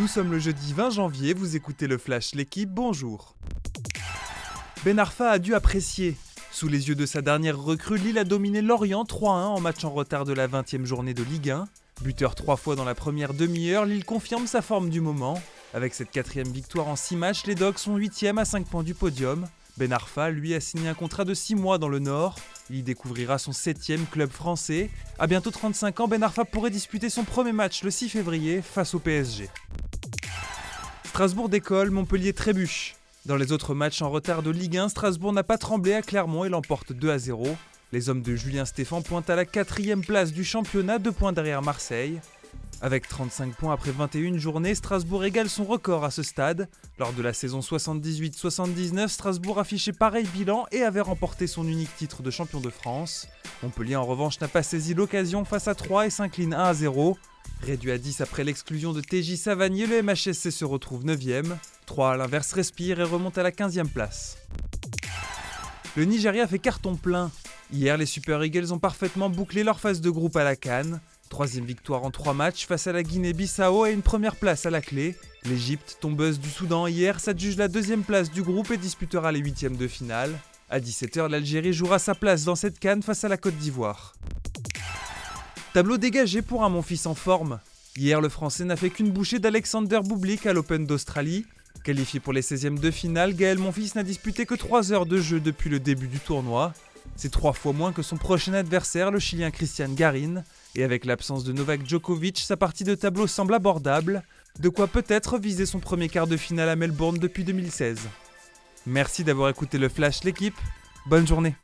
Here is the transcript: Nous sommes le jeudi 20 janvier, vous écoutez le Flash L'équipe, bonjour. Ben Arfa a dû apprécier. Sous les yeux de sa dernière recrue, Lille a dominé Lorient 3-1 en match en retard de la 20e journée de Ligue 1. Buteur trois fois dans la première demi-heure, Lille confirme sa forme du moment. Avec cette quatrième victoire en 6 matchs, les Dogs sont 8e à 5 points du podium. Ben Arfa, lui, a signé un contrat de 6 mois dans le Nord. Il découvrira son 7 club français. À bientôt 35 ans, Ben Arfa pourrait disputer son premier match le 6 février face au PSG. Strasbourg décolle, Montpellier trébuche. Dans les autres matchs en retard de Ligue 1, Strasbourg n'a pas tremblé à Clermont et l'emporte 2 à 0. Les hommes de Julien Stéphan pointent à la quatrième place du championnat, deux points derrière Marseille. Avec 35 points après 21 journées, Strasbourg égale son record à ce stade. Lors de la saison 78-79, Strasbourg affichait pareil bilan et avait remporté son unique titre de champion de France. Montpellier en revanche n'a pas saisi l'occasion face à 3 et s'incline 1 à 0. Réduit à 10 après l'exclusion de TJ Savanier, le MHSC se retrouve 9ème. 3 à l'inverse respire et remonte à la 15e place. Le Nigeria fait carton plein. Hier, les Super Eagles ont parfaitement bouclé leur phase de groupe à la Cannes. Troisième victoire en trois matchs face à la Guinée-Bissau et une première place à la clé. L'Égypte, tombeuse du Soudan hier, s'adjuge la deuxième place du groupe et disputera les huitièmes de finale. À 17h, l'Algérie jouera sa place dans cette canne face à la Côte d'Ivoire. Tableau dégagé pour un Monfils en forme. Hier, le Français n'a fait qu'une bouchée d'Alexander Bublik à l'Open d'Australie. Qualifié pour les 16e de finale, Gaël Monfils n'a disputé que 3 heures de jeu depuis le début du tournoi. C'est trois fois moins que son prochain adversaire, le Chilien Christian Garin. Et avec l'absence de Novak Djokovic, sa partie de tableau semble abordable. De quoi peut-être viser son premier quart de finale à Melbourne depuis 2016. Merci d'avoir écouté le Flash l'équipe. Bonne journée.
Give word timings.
Nous 0.00 0.08
sommes 0.08 0.32
le 0.32 0.38
jeudi 0.38 0.72
20 0.72 0.88
janvier, 0.88 1.34
vous 1.34 1.56
écoutez 1.56 1.86
le 1.86 1.98
Flash 1.98 2.34
L'équipe, 2.34 2.70
bonjour. 2.70 3.36
Ben 4.82 4.98
Arfa 4.98 5.28
a 5.28 5.38
dû 5.38 5.54
apprécier. 5.54 6.16
Sous 6.50 6.68
les 6.68 6.88
yeux 6.88 6.94
de 6.94 7.04
sa 7.04 7.20
dernière 7.20 7.58
recrue, 7.58 7.98
Lille 7.98 8.16
a 8.16 8.24
dominé 8.24 8.62
Lorient 8.62 9.04
3-1 9.04 9.26
en 9.26 9.60
match 9.60 9.84
en 9.84 9.90
retard 9.90 10.24
de 10.24 10.32
la 10.32 10.48
20e 10.48 10.86
journée 10.86 11.12
de 11.12 11.22
Ligue 11.22 11.50
1. 11.50 11.68
Buteur 12.00 12.34
trois 12.34 12.56
fois 12.56 12.76
dans 12.76 12.86
la 12.86 12.94
première 12.94 13.34
demi-heure, 13.34 13.84
Lille 13.84 14.06
confirme 14.06 14.46
sa 14.46 14.62
forme 14.62 14.88
du 14.88 15.02
moment. 15.02 15.38
Avec 15.74 15.92
cette 15.92 16.10
quatrième 16.10 16.48
victoire 16.48 16.88
en 16.88 16.96
6 16.96 17.16
matchs, 17.16 17.44
les 17.44 17.54
Dogs 17.54 17.76
sont 17.76 17.98
8e 17.98 18.38
à 18.38 18.46
5 18.46 18.66
points 18.68 18.82
du 18.82 18.94
podium. 18.94 19.46
Ben 19.76 19.92
Arfa, 19.92 20.30
lui, 20.30 20.54
a 20.54 20.60
signé 20.60 20.88
un 20.88 20.94
contrat 20.94 21.26
de 21.26 21.34
6 21.34 21.56
mois 21.56 21.76
dans 21.76 21.88
le 21.88 21.98
Nord. 21.98 22.36
Il 22.70 22.84
découvrira 22.84 23.36
son 23.36 23.52
7 23.52 24.10
club 24.10 24.30
français. 24.30 24.88
À 25.18 25.26
bientôt 25.26 25.50
35 25.50 26.00
ans, 26.00 26.08
Ben 26.08 26.22
Arfa 26.22 26.46
pourrait 26.46 26.70
disputer 26.70 27.10
son 27.10 27.24
premier 27.24 27.52
match 27.52 27.82
le 27.82 27.90
6 27.90 28.08
février 28.08 28.62
face 28.62 28.94
au 28.94 28.98
PSG. 28.98 29.50
Strasbourg 31.20 31.50
décolle, 31.50 31.90
Montpellier 31.90 32.32
trébuche. 32.32 32.94
Dans 33.26 33.36
les 33.36 33.52
autres 33.52 33.74
matchs 33.74 34.00
en 34.00 34.08
retard 34.08 34.42
de 34.42 34.48
Ligue 34.48 34.78
1, 34.78 34.88
Strasbourg 34.88 35.34
n'a 35.34 35.42
pas 35.42 35.58
tremblé 35.58 35.92
à 35.92 36.00
Clermont 36.00 36.46
et 36.46 36.48
l'emporte 36.48 36.94
2 36.94 37.10
à 37.10 37.18
0. 37.18 37.46
Les 37.92 38.08
hommes 38.08 38.22
de 38.22 38.34
Julien 38.34 38.64
Stéphan 38.64 39.02
pointent 39.02 39.28
à 39.28 39.36
la 39.36 39.44
quatrième 39.44 40.00
place 40.00 40.32
du 40.32 40.44
championnat, 40.44 40.98
deux 40.98 41.12
points 41.12 41.34
derrière 41.34 41.60
Marseille. 41.60 42.22
Avec 42.80 43.06
35 43.06 43.54
points 43.54 43.74
après 43.74 43.90
21 43.90 44.38
journées, 44.38 44.74
Strasbourg 44.74 45.22
égale 45.22 45.50
son 45.50 45.64
record 45.64 46.06
à 46.06 46.10
ce 46.10 46.22
stade. 46.22 46.70
Lors 46.98 47.12
de 47.12 47.20
la 47.20 47.34
saison 47.34 47.60
78-79, 47.60 49.08
Strasbourg 49.08 49.58
affichait 49.58 49.92
pareil 49.92 50.26
bilan 50.32 50.64
et 50.72 50.80
avait 50.84 51.02
remporté 51.02 51.46
son 51.46 51.68
unique 51.68 51.94
titre 51.98 52.22
de 52.22 52.30
champion 52.30 52.60
de 52.60 52.70
France. 52.70 53.28
Montpellier 53.62 53.96
en 53.96 54.06
revanche 54.06 54.40
n'a 54.40 54.48
pas 54.48 54.62
saisi 54.62 54.94
l'occasion 54.94 55.44
face 55.44 55.68
à 55.68 55.74
3 55.74 56.06
et 56.06 56.10
s'incline 56.10 56.54
1 56.54 56.64
à 56.64 56.72
0. 56.72 57.18
Réduit 57.62 57.92
à 57.92 57.98
10 57.98 58.22
après 58.22 58.42
l'exclusion 58.42 58.92
de 58.92 59.00
TJ 59.00 59.36
Savanier, 59.36 59.86
le 59.86 60.02
MHSC 60.02 60.50
se 60.50 60.64
retrouve 60.64 61.04
9ème. 61.04 61.56
3 61.86 62.12
à 62.12 62.16
l'inverse 62.16 62.52
respire 62.52 63.00
et 63.00 63.04
remonte 63.04 63.36
à 63.36 63.42
la 63.42 63.50
15e 63.50 63.88
place. 63.88 64.38
Le 65.96 66.04
Nigeria 66.04 66.46
fait 66.46 66.58
carton 66.58 66.96
plein. 66.96 67.30
Hier, 67.72 67.96
les 67.96 68.06
Super 68.06 68.42
Eagles 68.42 68.72
ont 68.72 68.78
parfaitement 68.78 69.28
bouclé 69.28 69.62
leur 69.62 69.78
phase 69.78 70.00
de 70.00 70.10
groupe 70.10 70.36
à 70.36 70.44
la 70.44 70.56
Cannes. 70.56 71.00
Troisième 71.28 71.64
victoire 71.64 72.02
en 72.02 72.10
trois 72.10 72.34
matchs 72.34 72.66
face 72.66 72.86
à 72.86 72.92
la 72.92 73.02
Guinée-Bissau 73.02 73.86
et 73.86 73.92
une 73.92 74.02
première 74.02 74.36
place 74.36 74.66
à 74.66 74.70
la 74.70 74.80
clé. 74.80 75.14
L'Égypte, 75.44 75.98
tombeuse 76.00 76.40
du 76.40 76.48
Soudan 76.50 76.86
hier, 76.86 77.20
s'adjuge 77.20 77.56
la 77.56 77.68
deuxième 77.68 78.02
place 78.02 78.30
du 78.30 78.42
groupe 78.42 78.70
et 78.70 78.76
disputera 78.76 79.30
les 79.30 79.38
huitièmes 79.40 79.76
de 79.76 79.86
finale. 79.86 80.36
À 80.68 80.80
17h, 80.80 81.28
l'Algérie 81.28 81.72
jouera 81.72 81.98
sa 81.98 82.14
place 82.14 82.44
dans 82.44 82.56
cette 82.56 82.78
canne 82.78 83.02
face 83.02 83.24
à 83.24 83.28
la 83.28 83.36
Côte 83.36 83.56
d'Ivoire. 83.56 84.14
Tableau 85.72 85.98
dégagé 85.98 86.42
pour 86.42 86.64
un 86.64 86.68
Monfils 86.68 87.06
en 87.06 87.14
forme. 87.14 87.60
Hier, 87.96 88.20
le 88.20 88.28
Français 88.28 88.64
n'a 88.64 88.74
fait 88.74 88.90
qu'une 88.90 89.12
bouchée 89.12 89.38
d'Alexander 89.38 90.00
Bublik 90.04 90.46
à 90.46 90.52
l'Open 90.52 90.84
d'Australie. 90.84 91.46
Qualifié 91.84 92.18
pour 92.18 92.32
les 92.32 92.42
16e 92.42 92.80
de 92.80 92.90
finale, 92.90 93.34
Gaël 93.34 93.58
Monfils 93.58 93.92
n'a 93.94 94.02
disputé 94.02 94.46
que 94.46 94.56
3 94.56 94.92
heures 94.92 95.06
de 95.06 95.18
jeu 95.18 95.38
depuis 95.38 95.70
le 95.70 95.78
début 95.78 96.08
du 96.08 96.18
tournoi. 96.18 96.72
C'est 97.14 97.30
trois 97.30 97.52
fois 97.52 97.72
moins 97.72 97.92
que 97.92 98.02
son 98.02 98.16
prochain 98.16 98.52
adversaire, 98.54 99.12
le 99.12 99.20
Chilien 99.20 99.52
Christian 99.52 99.90
Garin. 99.90 100.42
Et 100.74 100.82
avec 100.82 101.04
l'absence 101.04 101.44
de 101.44 101.52
Novak 101.52 101.86
Djokovic, 101.86 102.40
sa 102.40 102.56
partie 102.56 102.84
de 102.84 102.96
tableau 102.96 103.28
semble 103.28 103.54
abordable. 103.54 104.24
De 104.58 104.68
quoi 104.68 104.88
peut-être 104.88 105.38
viser 105.38 105.66
son 105.66 105.78
premier 105.78 106.08
quart 106.08 106.26
de 106.26 106.36
finale 106.36 106.68
à 106.68 106.74
Melbourne 106.74 107.18
depuis 107.18 107.44
2016. 107.44 108.00
Merci 108.86 109.22
d'avoir 109.22 109.48
écouté 109.48 109.78
le 109.78 109.88
Flash 109.88 110.24
l'équipe. 110.24 110.56
Bonne 111.06 111.28
journée. 111.28 111.54